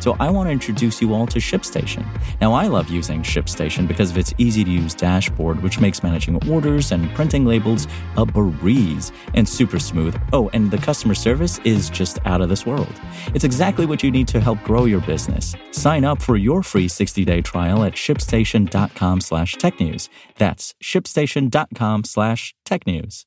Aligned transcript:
So 0.00 0.16
I 0.18 0.30
want 0.30 0.48
to 0.48 0.52
introduce 0.52 1.00
you 1.00 1.14
all 1.14 1.26
to 1.28 1.38
ShipStation. 1.38 2.04
Now, 2.40 2.52
I 2.52 2.66
love 2.66 2.88
using 2.88 3.22
ShipStation 3.22 3.86
because 3.86 4.10
of 4.10 4.18
its 4.18 4.34
easy 4.38 4.64
to 4.64 4.70
use 4.70 4.94
dashboard, 4.94 5.62
which 5.62 5.78
makes 5.80 6.02
managing 6.02 6.48
orders 6.50 6.90
and 6.90 7.08
printing 7.14 7.44
labels 7.44 7.86
a 8.16 8.24
breeze 8.26 9.12
and 9.34 9.48
super 9.48 9.78
smooth. 9.78 10.20
Oh, 10.32 10.50
and 10.52 10.70
the 10.70 10.78
customer 10.78 11.14
service 11.14 11.58
is 11.64 11.90
just 11.90 12.18
out 12.24 12.40
of 12.40 12.48
this 12.48 12.66
world. 12.66 12.92
It's 13.34 13.44
exactly 13.44 13.86
what 13.86 14.02
you 14.02 14.10
need 14.10 14.28
to 14.28 14.40
help 14.40 14.62
grow 14.62 14.86
your 14.86 15.00
business. 15.02 15.54
Sign 15.70 16.04
up 16.04 16.22
for 16.22 16.36
your 16.36 16.62
free 16.62 16.88
60-day 16.88 17.42
trial 17.42 17.84
at 17.84 17.94
shipstation.com 17.94 19.20
slash 19.20 19.56
technews. 19.56 20.08
That's 20.36 20.74
shipstation.com 20.82 22.04
slash 22.04 22.54
technews. 22.66 23.26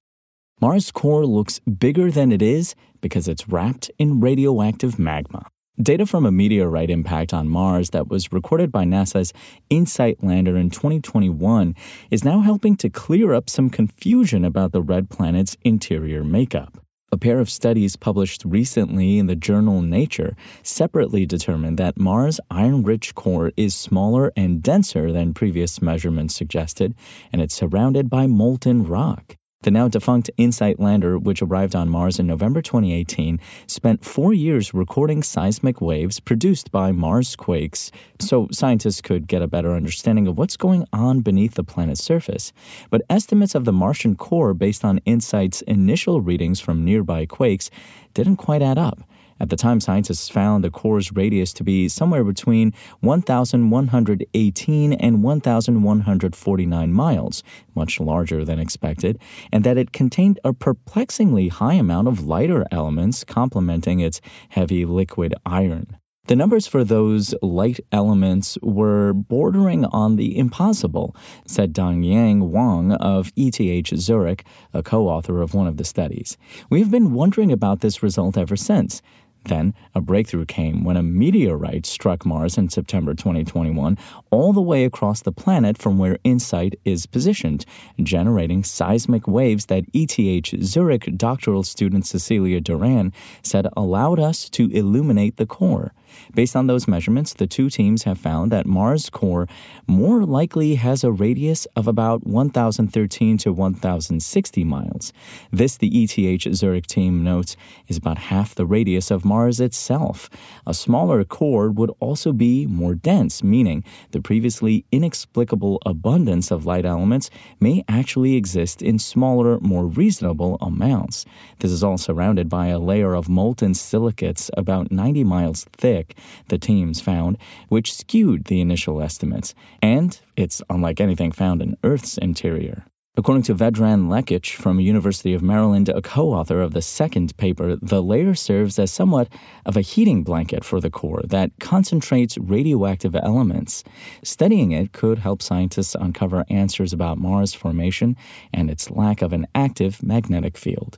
Mars' 0.62 0.92
core 0.92 1.26
looks 1.26 1.60
bigger 1.60 2.10
than 2.10 2.32
it 2.32 2.42
is 2.42 2.74
because 3.02 3.28
it's 3.28 3.50
wrapped 3.50 3.92
in 4.00 4.20
radioactive 4.22 4.98
magma. 4.98 5.48
Data 5.82 6.06
from 6.06 6.24
a 6.24 6.32
meteorite 6.32 6.92
impact 6.92 7.34
on 7.34 7.50
Mars 7.50 7.90
that 7.90 8.08
was 8.08 8.32
recorded 8.32 8.72
by 8.72 8.84
NASA's 8.84 9.34
InSight 9.72 10.24
lander 10.24 10.56
in 10.56 10.70
2021 10.70 11.74
is 12.12 12.24
now 12.24 12.42
helping 12.42 12.76
to 12.76 12.92
clear 12.92 13.34
up 13.34 13.50
some 13.50 13.72
confusion 13.72 14.46
about 14.46 14.72
the 14.72 14.84
red 14.84 15.10
planet's 15.10 15.58
interior 15.64 16.24
makeup. 16.24 16.78
A 17.12 17.18
pair 17.18 17.40
of 17.40 17.50
studies 17.50 17.96
published 17.96 18.46
recently 18.46 19.18
in 19.18 19.26
the 19.26 19.36
journal 19.36 19.82
Nature 19.82 20.36
separately 20.62 21.26
determined 21.26 21.80
that 21.80 21.98
Mars' 21.98 22.40
iron 22.52 22.84
rich 22.84 23.16
core 23.16 23.52
is 23.58 23.74
smaller 23.74 24.32
and 24.38 24.62
denser 24.62 25.12
than 25.12 25.34
previous 25.34 25.82
measurements 25.82 26.36
suggested, 26.36 26.94
and 27.32 27.42
it's 27.42 27.56
surrounded 27.56 28.12
by 28.12 28.28
molten 28.28 28.86
rock. 28.86 29.38
The 29.64 29.72
now 29.72 29.88
defunct 29.88 30.30
InSight 30.38 30.78
lander, 30.78 31.18
which 31.18 31.42
arrived 31.42 31.74
on 31.74 31.88
Mars 31.88 32.20
in 32.20 32.28
November 32.28 32.62
2018, 32.62 33.40
spent 33.66 34.04
four 34.04 34.34
years 34.34 34.74
recording 34.74 35.24
seismic 35.24 35.80
waves 35.80 36.20
produced 36.20 36.70
by 36.70 36.92
Mars 36.92 37.38
quakes 37.38 37.90
so 38.20 38.50
scientists 38.52 39.00
could 39.00 39.26
get 39.26 39.42
a 39.42 39.48
better 39.48 39.74
understanding 39.74 40.28
of 40.28 40.38
what's 40.38 40.58
going 40.58 40.86
on 40.92 41.22
beneath 41.22 41.54
the 41.54 41.64
planet's 41.64 42.04
surface. 42.04 42.52
But 42.90 43.04
estimates 43.10 43.56
of 43.56 43.64
the 43.64 43.72
Martian 43.72 44.18
core 44.18 44.54
based 44.54 44.84
on 44.84 45.00
InSight's 45.06 45.62
initial 45.62 46.20
readings 46.20 46.60
from 46.60 46.84
nearby 46.84 47.26
quakes 47.26 47.72
didn't 48.14 48.38
quite 48.38 48.62
add 48.62 48.78
up. 48.78 49.00
At 49.44 49.50
the 49.50 49.58
time, 49.58 49.82
scientists 49.82 50.30
found 50.30 50.64
the 50.64 50.70
core's 50.70 51.12
radius 51.12 51.52
to 51.56 51.66
be 51.66 51.90
somewhere 51.90 52.24
between 52.24 52.72
1,118 53.02 54.94
and 54.94 55.22
1,149 55.22 56.94
miles, 56.94 57.44
much 57.76 58.00
larger 58.00 58.46
than 58.46 58.58
expected, 58.58 59.20
and 59.52 59.66
that 59.66 59.78
it 59.78 59.92
contained 59.92 60.40
a 60.46 60.54
perplexingly 60.54 61.50
high 61.50 61.74
amount 61.74 62.08
of 62.08 62.26
lighter 62.26 62.66
elements 62.72 63.26
complementing 63.26 64.00
its 64.00 64.22
heavy 64.48 64.86
liquid 64.86 65.36
iron. 65.46 65.98
The 66.28 66.38
numbers 66.38 66.66
for 66.66 66.86
those 66.86 67.36
light 67.42 67.82
elements 67.92 68.58
were 68.62 69.12
bordering 69.12 69.84
on 69.84 70.16
the 70.16 70.38
impossible, 70.38 71.18
said 71.46 71.74
Dongyang 71.74 72.48
Wang 72.48 72.94
of 72.94 73.34
ETH 73.36 73.88
Zurich, 73.98 74.46
a 74.74 74.82
co 74.82 75.10
author 75.10 75.42
of 75.42 75.54
one 75.54 75.68
of 75.68 75.76
the 75.76 75.84
studies. 75.84 76.38
We 76.70 76.80
have 76.80 76.90
been 76.90 77.12
wondering 77.12 77.52
about 77.52 77.82
this 77.82 78.02
result 78.02 78.38
ever 78.38 78.56
since. 78.56 79.02
Then, 79.46 79.74
a 79.94 80.02
breakthrough 80.02 80.46
came 80.46 80.84
when 80.84 80.96
a 80.96 81.04
meteorite 81.04 81.86
struck 81.86 82.26
Mars 82.26 82.58
in 82.58 82.70
September 82.70 83.14
2021, 83.14 83.98
all 84.32 84.54
the 84.54 84.62
way 84.62 84.86
across 84.86 85.22
the 85.22 85.32
planet 85.32 85.78
from 85.78 85.98
where 85.98 86.18
InSight 86.24 86.76
is 86.86 87.06
positioned, 87.06 87.66
generating 88.02 88.64
seismic 88.64 89.28
waves 89.28 89.66
that 89.66 89.86
ETH 89.94 90.64
Zurich 90.64 91.18
doctoral 91.18 91.64
student 91.64 92.06
Cecilia 92.06 92.62
Duran 92.62 93.12
said 93.42 93.68
allowed 93.76 94.20
us 94.20 94.50
to 94.52 94.70
illuminate 94.72 95.38
the 95.38 95.46
core. 95.46 95.94
Based 96.36 96.56
on 96.56 96.68
those 96.68 96.88
measurements, 96.88 97.34
the 97.34 97.48
two 97.48 97.72
teams 97.72 98.04
have 98.04 98.20
found 98.20 98.52
that 98.52 98.68
Mars' 98.68 99.10
core 99.10 99.48
more 99.88 100.24
likely 100.26 100.76
has 100.76 101.04
a 101.04 101.12
radius 101.12 101.66
of 101.76 101.88
about 101.88 102.26
1,013 102.28 103.38
to 103.40 103.52
1,060 103.52 104.64
miles. 104.64 105.12
This, 105.52 105.76
the 105.76 106.04
ETH 106.04 106.56
Zurich 106.56 106.86
team 106.86 107.24
notes, 107.24 107.56
is 107.88 107.98
about 107.98 108.18
half 108.18 108.54
the 108.54 108.66
radius 108.66 109.10
of 109.10 109.26
Mars 109.26 109.33
itself. 109.60 110.30
A 110.66 110.74
smaller 110.74 111.24
core 111.24 111.70
would 111.72 111.92
also 112.00 112.32
be 112.32 112.66
more 112.68 112.96
dense, 112.96 113.44
meaning 113.44 113.84
the 114.12 114.22
previously 114.22 114.86
inexplicable 114.92 115.80
abundance 115.86 116.52
of 116.52 116.66
light 116.66 116.86
elements 116.86 117.30
may 117.60 117.84
actually 117.88 118.36
exist 118.36 118.82
in 118.82 119.00
smaller, 119.00 119.60
more 119.60 119.86
reasonable 119.86 120.58
amounts. 120.62 121.26
This 121.60 121.72
is 121.72 121.84
all 121.84 121.98
surrounded 121.98 122.50
by 122.50 122.68
a 122.68 122.80
layer 122.80 123.14
of 123.14 123.30
molten 123.30 123.74
silicates 123.74 124.50
about 124.56 124.92
90 124.92 125.24
miles 125.24 125.66
thick 125.76 126.16
the 126.50 126.58
teams 126.58 127.02
found, 127.02 127.38
which 127.70 127.94
skewed 127.94 128.46
the 128.46 128.62
initial 128.62 129.02
estimates, 129.02 129.54
and 129.82 130.20
it's 130.36 130.62
unlike 130.70 131.02
anything 131.02 131.32
found 131.32 131.62
in 131.62 131.78
Earth's 131.84 132.18
interior. 132.18 132.86
According 133.16 133.44
to 133.44 133.54
Vedran 133.54 134.08
Lekic 134.08 134.56
from 134.56 134.80
University 134.80 135.36
of 135.36 135.44
Maryland, 135.44 135.88
a 135.88 136.02
co-author 136.02 136.62
of 136.62 136.74
the 136.74 136.82
second 136.82 137.38
paper, 137.38 137.76
the 137.76 138.02
layer 138.02 138.34
serves 138.34 138.80
as 138.80 138.92
somewhat 138.92 139.30
of 139.68 139.78
a 139.78 139.82
heating 139.82 140.24
blanket 140.24 140.66
for 140.66 140.82
the 140.82 140.90
core 140.90 141.22
that 141.26 141.52
concentrates 141.60 142.40
radioactive 142.40 143.16
elements. 143.16 143.84
Studying 144.24 144.72
it 144.72 144.94
could 144.94 145.20
help 145.20 145.44
scientists 145.44 145.94
uncover 145.94 146.44
answers 146.50 146.92
about 146.92 147.20
Mars 147.20 147.54
formation 147.54 148.18
and 148.52 148.72
its 148.72 148.90
lack 148.90 149.22
of 149.22 149.32
an 149.32 149.46
active 149.54 150.02
magnetic 150.02 150.58
field. 150.58 150.98